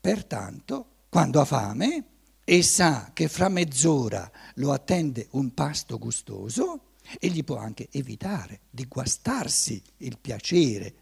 Pertanto, 0.00 0.86
quando 1.08 1.40
ha 1.40 1.44
fame 1.44 2.04
e 2.42 2.62
sa 2.64 3.12
che 3.12 3.28
fra 3.28 3.48
mezz'ora 3.48 4.28
lo 4.56 4.72
attende 4.72 5.28
un 5.30 5.54
pasto 5.54 5.96
gustoso, 5.96 6.83
egli 7.18 7.44
può 7.44 7.56
anche 7.56 7.88
evitare 7.90 8.60
di 8.70 8.86
guastarsi 8.86 9.82
il 9.98 10.18
piacere, 10.18 10.94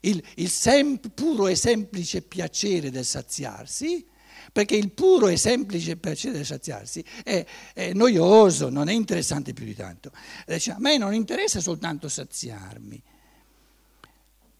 il, 0.00 0.22
il 0.36 0.48
sem- 0.48 0.98
puro 0.98 1.46
e 1.46 1.54
semplice 1.54 2.22
piacere 2.22 2.90
del 2.90 3.04
saziarsi, 3.04 4.06
perché 4.52 4.76
il 4.76 4.90
puro 4.90 5.28
e 5.28 5.36
semplice 5.36 5.96
piacere 5.96 6.34
del 6.34 6.46
saziarsi 6.46 7.04
è, 7.22 7.44
è 7.72 7.92
noioso, 7.92 8.68
non 8.68 8.88
è 8.88 8.92
interessante 8.92 9.52
più 9.52 9.64
di 9.64 9.74
tanto. 9.74 10.12
Dice, 10.46 10.72
a 10.72 10.78
me 10.78 10.98
non 10.98 11.14
interessa 11.14 11.60
soltanto 11.60 12.08
saziarmi, 12.08 13.02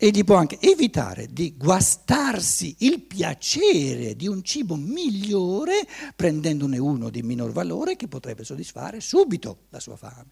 egli 0.07 0.23
può 0.23 0.37
anche 0.37 0.59
evitare 0.61 1.29
di 1.29 1.57
guastarsi 1.57 2.77
il 2.81 3.01
piacere 3.01 4.15
di 4.15 4.29
un 4.29 4.43
cibo 4.43 4.77
migliore 4.77 5.87
prendendone 6.15 6.77
uno 6.77 7.09
di 7.09 7.23
minor 7.23 7.53
valore 7.53 7.97
che 7.97 8.07
potrebbe 8.07 8.45
soddisfare 8.45 9.01
subito 9.01 9.61
la 9.71 9.81
sua 9.81 9.97
fame. 9.97 10.31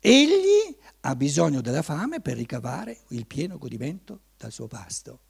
Egli 0.00 0.76
ha 1.02 1.14
bisogno 1.14 1.60
della 1.60 1.82
fame 1.82 2.20
per 2.20 2.36
ricavare 2.36 3.02
il 3.10 3.26
pieno 3.26 3.58
godimento 3.58 4.22
dal 4.36 4.50
suo 4.50 4.66
pasto. 4.66 5.20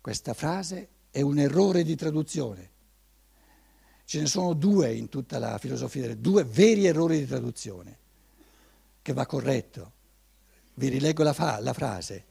Questa 0.00 0.32
frase 0.32 0.88
è 1.10 1.20
un 1.20 1.38
errore 1.38 1.82
di 1.82 1.94
traduzione. 1.96 2.70
Ce 4.06 4.20
ne 4.20 4.26
sono 4.26 4.54
due 4.54 4.94
in 4.94 5.10
tutta 5.10 5.38
la 5.38 5.58
filosofia, 5.58 6.16
due 6.16 6.44
veri 6.44 6.86
errori 6.86 7.18
di 7.18 7.26
traduzione 7.26 7.98
che 9.02 9.12
va 9.12 9.26
corretto. 9.26 9.96
Vi 10.78 10.88
rileggo 10.88 11.24
la, 11.24 11.32
fa, 11.32 11.58
la 11.58 11.72
frase. 11.72 12.24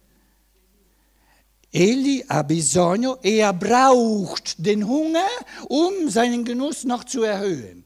Egli 1.70 2.24
ha 2.28 2.44
bisogno 2.46 3.22
e 3.22 3.40
er 3.40 3.54
braucht 3.54 4.56
den 4.58 4.84
Hunger, 4.84 5.28
um 5.68 6.10
seinen 6.10 6.46
Genuss 6.46 6.86
noch 6.86 7.04
zu 7.04 7.24
erhöhen. 7.24 7.84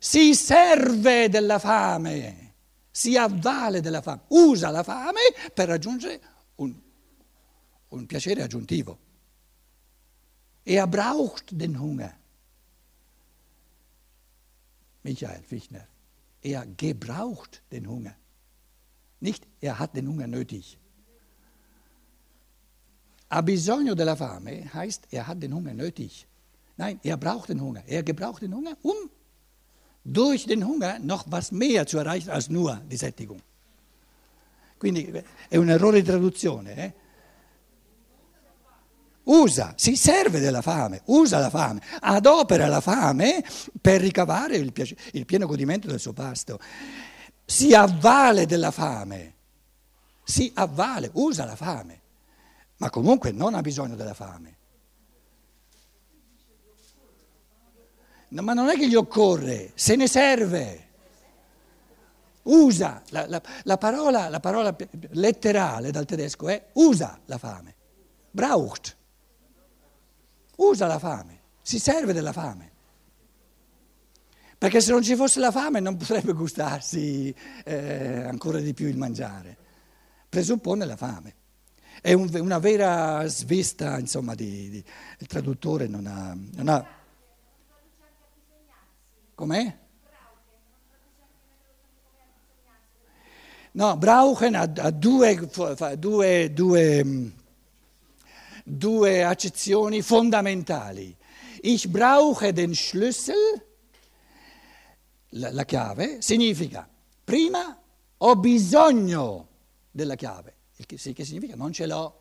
Si 0.00 0.34
serve 0.34 1.28
della 1.28 1.60
fame, 1.60 2.54
si 2.90 3.16
avvale 3.16 3.80
della 3.80 4.02
fame, 4.02 4.22
usa 4.28 4.70
la 4.70 4.82
fame 4.82 5.32
per 5.54 5.68
raggiungere 5.68 6.20
un, 6.56 6.74
un 7.88 8.06
piacere 8.06 8.42
aggiuntivo. 8.42 8.98
Er 10.64 10.88
braucht 10.88 11.52
den 11.52 11.78
Hunger. 11.78 12.12
Michael 15.02 15.42
Fichtner. 15.44 15.86
Er 16.40 16.66
gebraucht 16.66 17.62
den 17.70 17.86
Hunger. 17.86 18.16
Nicht 19.24 19.46
er 19.62 19.78
hat 19.78 19.96
den 19.96 20.06
Hunger 20.06 20.26
nötig. 20.26 20.78
Ha 23.30 23.40
bisogno 23.40 23.94
della 23.94 24.16
fame 24.16 24.70
heißt, 24.74 25.06
er 25.10 25.26
hat 25.26 25.42
den 25.42 25.54
Hunger 25.54 25.72
nötig. 25.72 26.26
Nein, 26.76 27.00
er 27.02 27.16
braucht 27.16 27.48
den 27.48 27.58
Hunger. 27.58 27.82
Er 27.86 28.02
gebraucht 28.02 28.42
den 28.42 28.54
Hunger, 28.54 28.76
um 28.82 28.96
durch 30.04 30.44
den 30.44 30.62
Hunger 30.62 30.98
noch 30.98 31.24
was 31.30 31.52
mehr 31.52 31.86
zu 31.86 31.96
erreichen 31.96 32.28
als 32.28 32.50
nur 32.50 32.82
die 32.90 32.98
Sättigung. 32.98 33.40
Quindi 34.78 35.10
è 35.48 35.56
un 35.56 35.70
errore 35.70 36.02
di 36.02 36.06
traduzione. 36.06 36.76
Eh? 36.76 36.92
Usa, 39.22 39.72
si 39.76 39.96
serve 39.96 40.38
della 40.38 40.60
fame, 40.60 41.00
usa 41.06 41.38
la 41.38 41.48
fame, 41.48 41.80
adopera 42.00 42.66
la 42.68 42.82
fame 42.82 43.42
per 43.80 44.02
ricavare 44.02 44.56
il, 44.56 44.70
piace, 44.70 44.94
il 45.12 45.24
pieno 45.24 45.46
godimento 45.46 45.88
del 45.88 45.98
suo 45.98 46.12
pasto. 46.12 46.60
Si 47.44 47.74
avvale 47.74 48.46
della 48.46 48.70
fame, 48.70 49.34
si 50.24 50.50
avvale, 50.54 51.10
usa 51.14 51.44
la 51.44 51.56
fame, 51.56 52.00
ma 52.78 52.90
comunque 52.90 53.32
non 53.32 53.54
ha 53.54 53.60
bisogno 53.60 53.96
della 53.96 54.14
fame. 54.14 54.56
No, 58.28 58.42
ma 58.42 58.52
non 58.52 58.68
è 58.68 58.76
che 58.76 58.88
gli 58.88 58.94
occorre, 58.94 59.72
se 59.74 59.94
ne 59.96 60.08
serve. 60.08 60.82
Usa, 62.44 63.02
la, 63.10 63.26
la, 63.26 63.40
la, 63.62 63.78
parola, 63.78 64.28
la 64.28 64.40
parola 64.40 64.74
letterale 65.10 65.90
dal 65.90 66.04
tedesco 66.04 66.48
è 66.48 66.70
usa 66.74 67.18
la 67.24 67.38
fame, 67.38 67.74
braucht 68.30 68.96
usa 70.56 70.86
la 70.86 70.98
fame, 70.98 71.40
si 71.62 71.78
serve 71.78 72.12
della 72.12 72.32
fame. 72.32 72.72
Perché 74.64 74.80
se 74.80 74.92
non 74.92 75.02
ci 75.02 75.14
fosse 75.14 75.40
la 75.40 75.50
fame 75.50 75.78
non 75.78 75.98
potrebbe 75.98 76.32
gustarsi 76.32 77.34
eh, 77.64 78.22
ancora 78.22 78.60
di 78.60 78.72
più 78.72 78.88
il 78.88 78.96
mangiare. 78.96 79.58
Presuppone 80.26 80.86
la 80.86 80.96
fame. 80.96 81.34
È 82.00 82.14
un, 82.14 82.30
una 82.32 82.58
vera 82.58 83.26
svista, 83.26 83.98
insomma, 83.98 84.34
di, 84.34 84.70
di, 84.70 84.84
il 85.18 85.26
traduttore 85.26 85.86
non 85.86 86.06
ha... 86.06 86.34
Non 86.54 86.68
ha 86.68 86.86
com'è? 89.34 89.78
No, 93.72 93.96
Brauchen 93.98 94.54
ha, 94.54 94.62
ha 94.62 94.90
due, 94.90 95.46
due, 95.98 96.52
due 96.54 97.32
due 98.64 99.24
accezioni 99.24 100.00
fondamentali. 100.00 101.14
Ich 101.60 101.86
brauche 101.88 102.54
den 102.54 102.74
Schlüssel, 102.74 103.72
la, 105.34 105.52
la 105.52 105.64
chiave, 105.64 106.20
significa 106.20 106.88
prima 107.22 107.80
ho 108.16 108.36
bisogno 108.36 109.48
della 109.90 110.14
chiave, 110.14 110.54
il 110.76 110.86
che, 110.86 110.96
che 110.96 111.24
significa 111.24 111.54
non 111.56 111.72
ce 111.72 111.86
l'ho. 111.86 112.20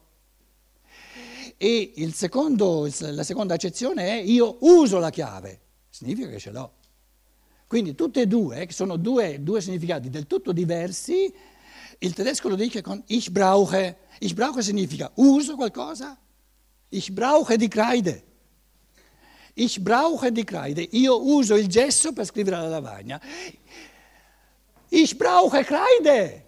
E 1.58 1.94
secondo, 2.14 2.90
la 3.00 3.24
seconda 3.24 3.54
accezione 3.54 4.08
è 4.08 4.22
io 4.22 4.58
uso 4.62 5.00
la 5.00 5.10
chiave, 5.10 5.60
significa 5.90 6.30
che 6.30 6.40
ce 6.40 6.52
l'ho. 6.52 6.74
Quindi 7.68 7.96
tutte 7.96 8.22
e 8.22 8.28
due, 8.28 8.66
che 8.66 8.74
sono 8.74 8.98
due, 8.98 9.42
due 9.42 9.62
significati 9.62 10.10
del 10.10 10.28
tutto 10.28 10.52
diversi, 10.52 11.34
il 12.00 12.14
tedesco 12.14 12.50
lo 12.50 12.56
dice 12.56 12.82
con 12.82 13.02
ich 13.08 13.30
brauche. 13.30 13.98
Ich 14.20 14.34
brauche 14.34 14.62
significa 14.62 15.12
uso 15.16 15.56
qualcosa, 15.56 16.18
ich 16.90 17.12
brauche 17.12 17.58
di 17.58 17.68
Kreide. 17.68 18.33
Ich 19.56 19.84
brauche 19.84 20.32
di 20.32 20.44
Kreide. 20.44 20.82
Io 20.82 21.22
uso 21.24 21.56
il 21.56 21.68
gesso 21.68 22.14
per 22.14 22.26
scrivere 22.26 22.58
la 22.58 22.68
lavagna. 22.68 23.22
Ich 24.90 25.18
brauche 25.18 25.64
Kreide. 25.64 26.44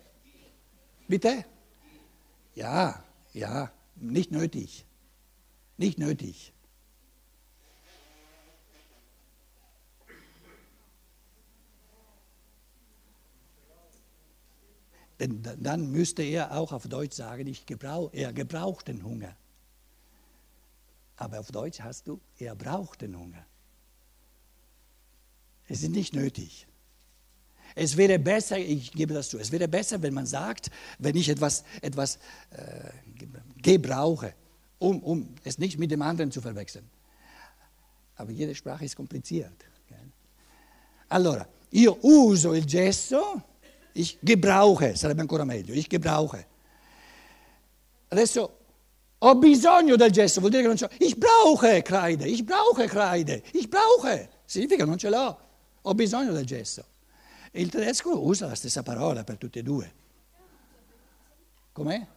Bitte? 1.08 1.46
Ja, 2.54 3.04
ja, 3.34 3.72
nicht 3.96 4.32
nötig. 4.32 4.86
Nicht 5.78 6.00
nötig. 6.00 6.54
Denn 15.20 15.42
dann 15.60 15.92
müsste 15.92 16.24
er 16.24 16.58
auch 16.58 16.74
auf 16.74 16.88
Deutsch 16.88 17.16
sagen, 17.16 17.48
ich 17.48 17.66
gebrauch, 17.66 18.10
er 18.14 18.34
gebraucht 18.34 18.88
den 18.88 19.04
Hunger. 19.04 19.36
Aber 21.18 21.40
auf 21.40 21.52
Deutsch 21.52 21.80
hast 21.80 22.08
du, 22.08 22.20
er 22.38 22.56
braucht 22.56 23.02
den 23.02 23.18
Hunger. 23.18 23.46
Es 25.68 25.82
ist 25.82 25.92
nicht 25.92 26.14
nötig. 26.14 26.68
Es 27.74 27.98
wäre 27.98 28.20
besser, 28.20 28.58
ich 28.58 28.92
gebe 28.92 29.14
das 29.14 29.30
zu, 29.30 29.38
es 29.38 29.52
wäre 29.52 29.68
besser, 29.68 30.02
wenn 30.02 30.14
man 30.14 30.26
sagt, 30.26 30.72
wenn 31.00 31.16
ich 31.16 31.28
etwas, 31.28 31.64
etwas 31.82 32.18
äh, 32.52 32.90
gebrauche, 33.62 34.34
um, 34.80 35.02
um 35.04 35.36
es 35.44 35.58
nicht 35.58 35.78
mit 35.78 35.92
dem 35.92 36.02
anderen 36.02 36.32
zu 36.32 36.42
verwechseln. 36.42 36.90
Aber 38.16 38.32
jede 38.32 38.56
Sprache 38.56 38.86
ist 38.86 38.96
kompliziert. 38.96 39.66
Allora, 41.10 41.48
io 41.72 41.98
uso 42.02 42.54
il 42.54 42.66
gesso, 42.66 43.42
ich 43.94 44.18
gebrauche, 44.22 44.96
sarebbe 44.96 45.22
ancora 45.22 45.46
meglio, 45.46 45.74
ich 45.76 45.88
gebrauche. 45.88 46.46
Adesso 48.10 48.50
ho 49.28 49.36
bisogno 49.36 49.96
del 49.96 50.12
gesso, 50.12 50.40
vuol 50.40 50.52
dire 50.52 50.62
che 50.62 50.68
non 50.68 50.78
c'ho. 50.78 50.90
Ich 51.00 51.18
brauche 51.18 51.82
Kreide, 51.82 52.28
ich 52.28 52.44
brauche 52.44 52.86
Kreide, 52.88 53.42
ich 53.54 53.68
brauche. 53.68 54.30
Significa 54.46 54.86
non 54.86 54.98
ce 54.98 55.10
l'ho, 55.10 55.40
ho 55.82 55.94
bisogno 55.96 56.32
del 56.32 56.46
gesso. 56.46 56.86
E 57.52 57.62
il 57.62 57.70
tedesco 57.72 58.24
usa 58.24 58.48
la 58.48 58.56
stessa 58.56 58.84
parola 58.84 59.24
per 59.24 59.38
tutte 59.38 59.60
e 59.60 59.64
due. 59.64 59.94
Com'è? 61.72 62.08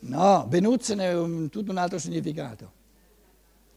No, 0.00 0.46
benutzen 0.46 0.98
è 0.98 1.12
un, 1.12 1.48
tutto 1.48 1.72
un 1.72 1.78
altro 1.78 1.98
significato. 1.98 2.73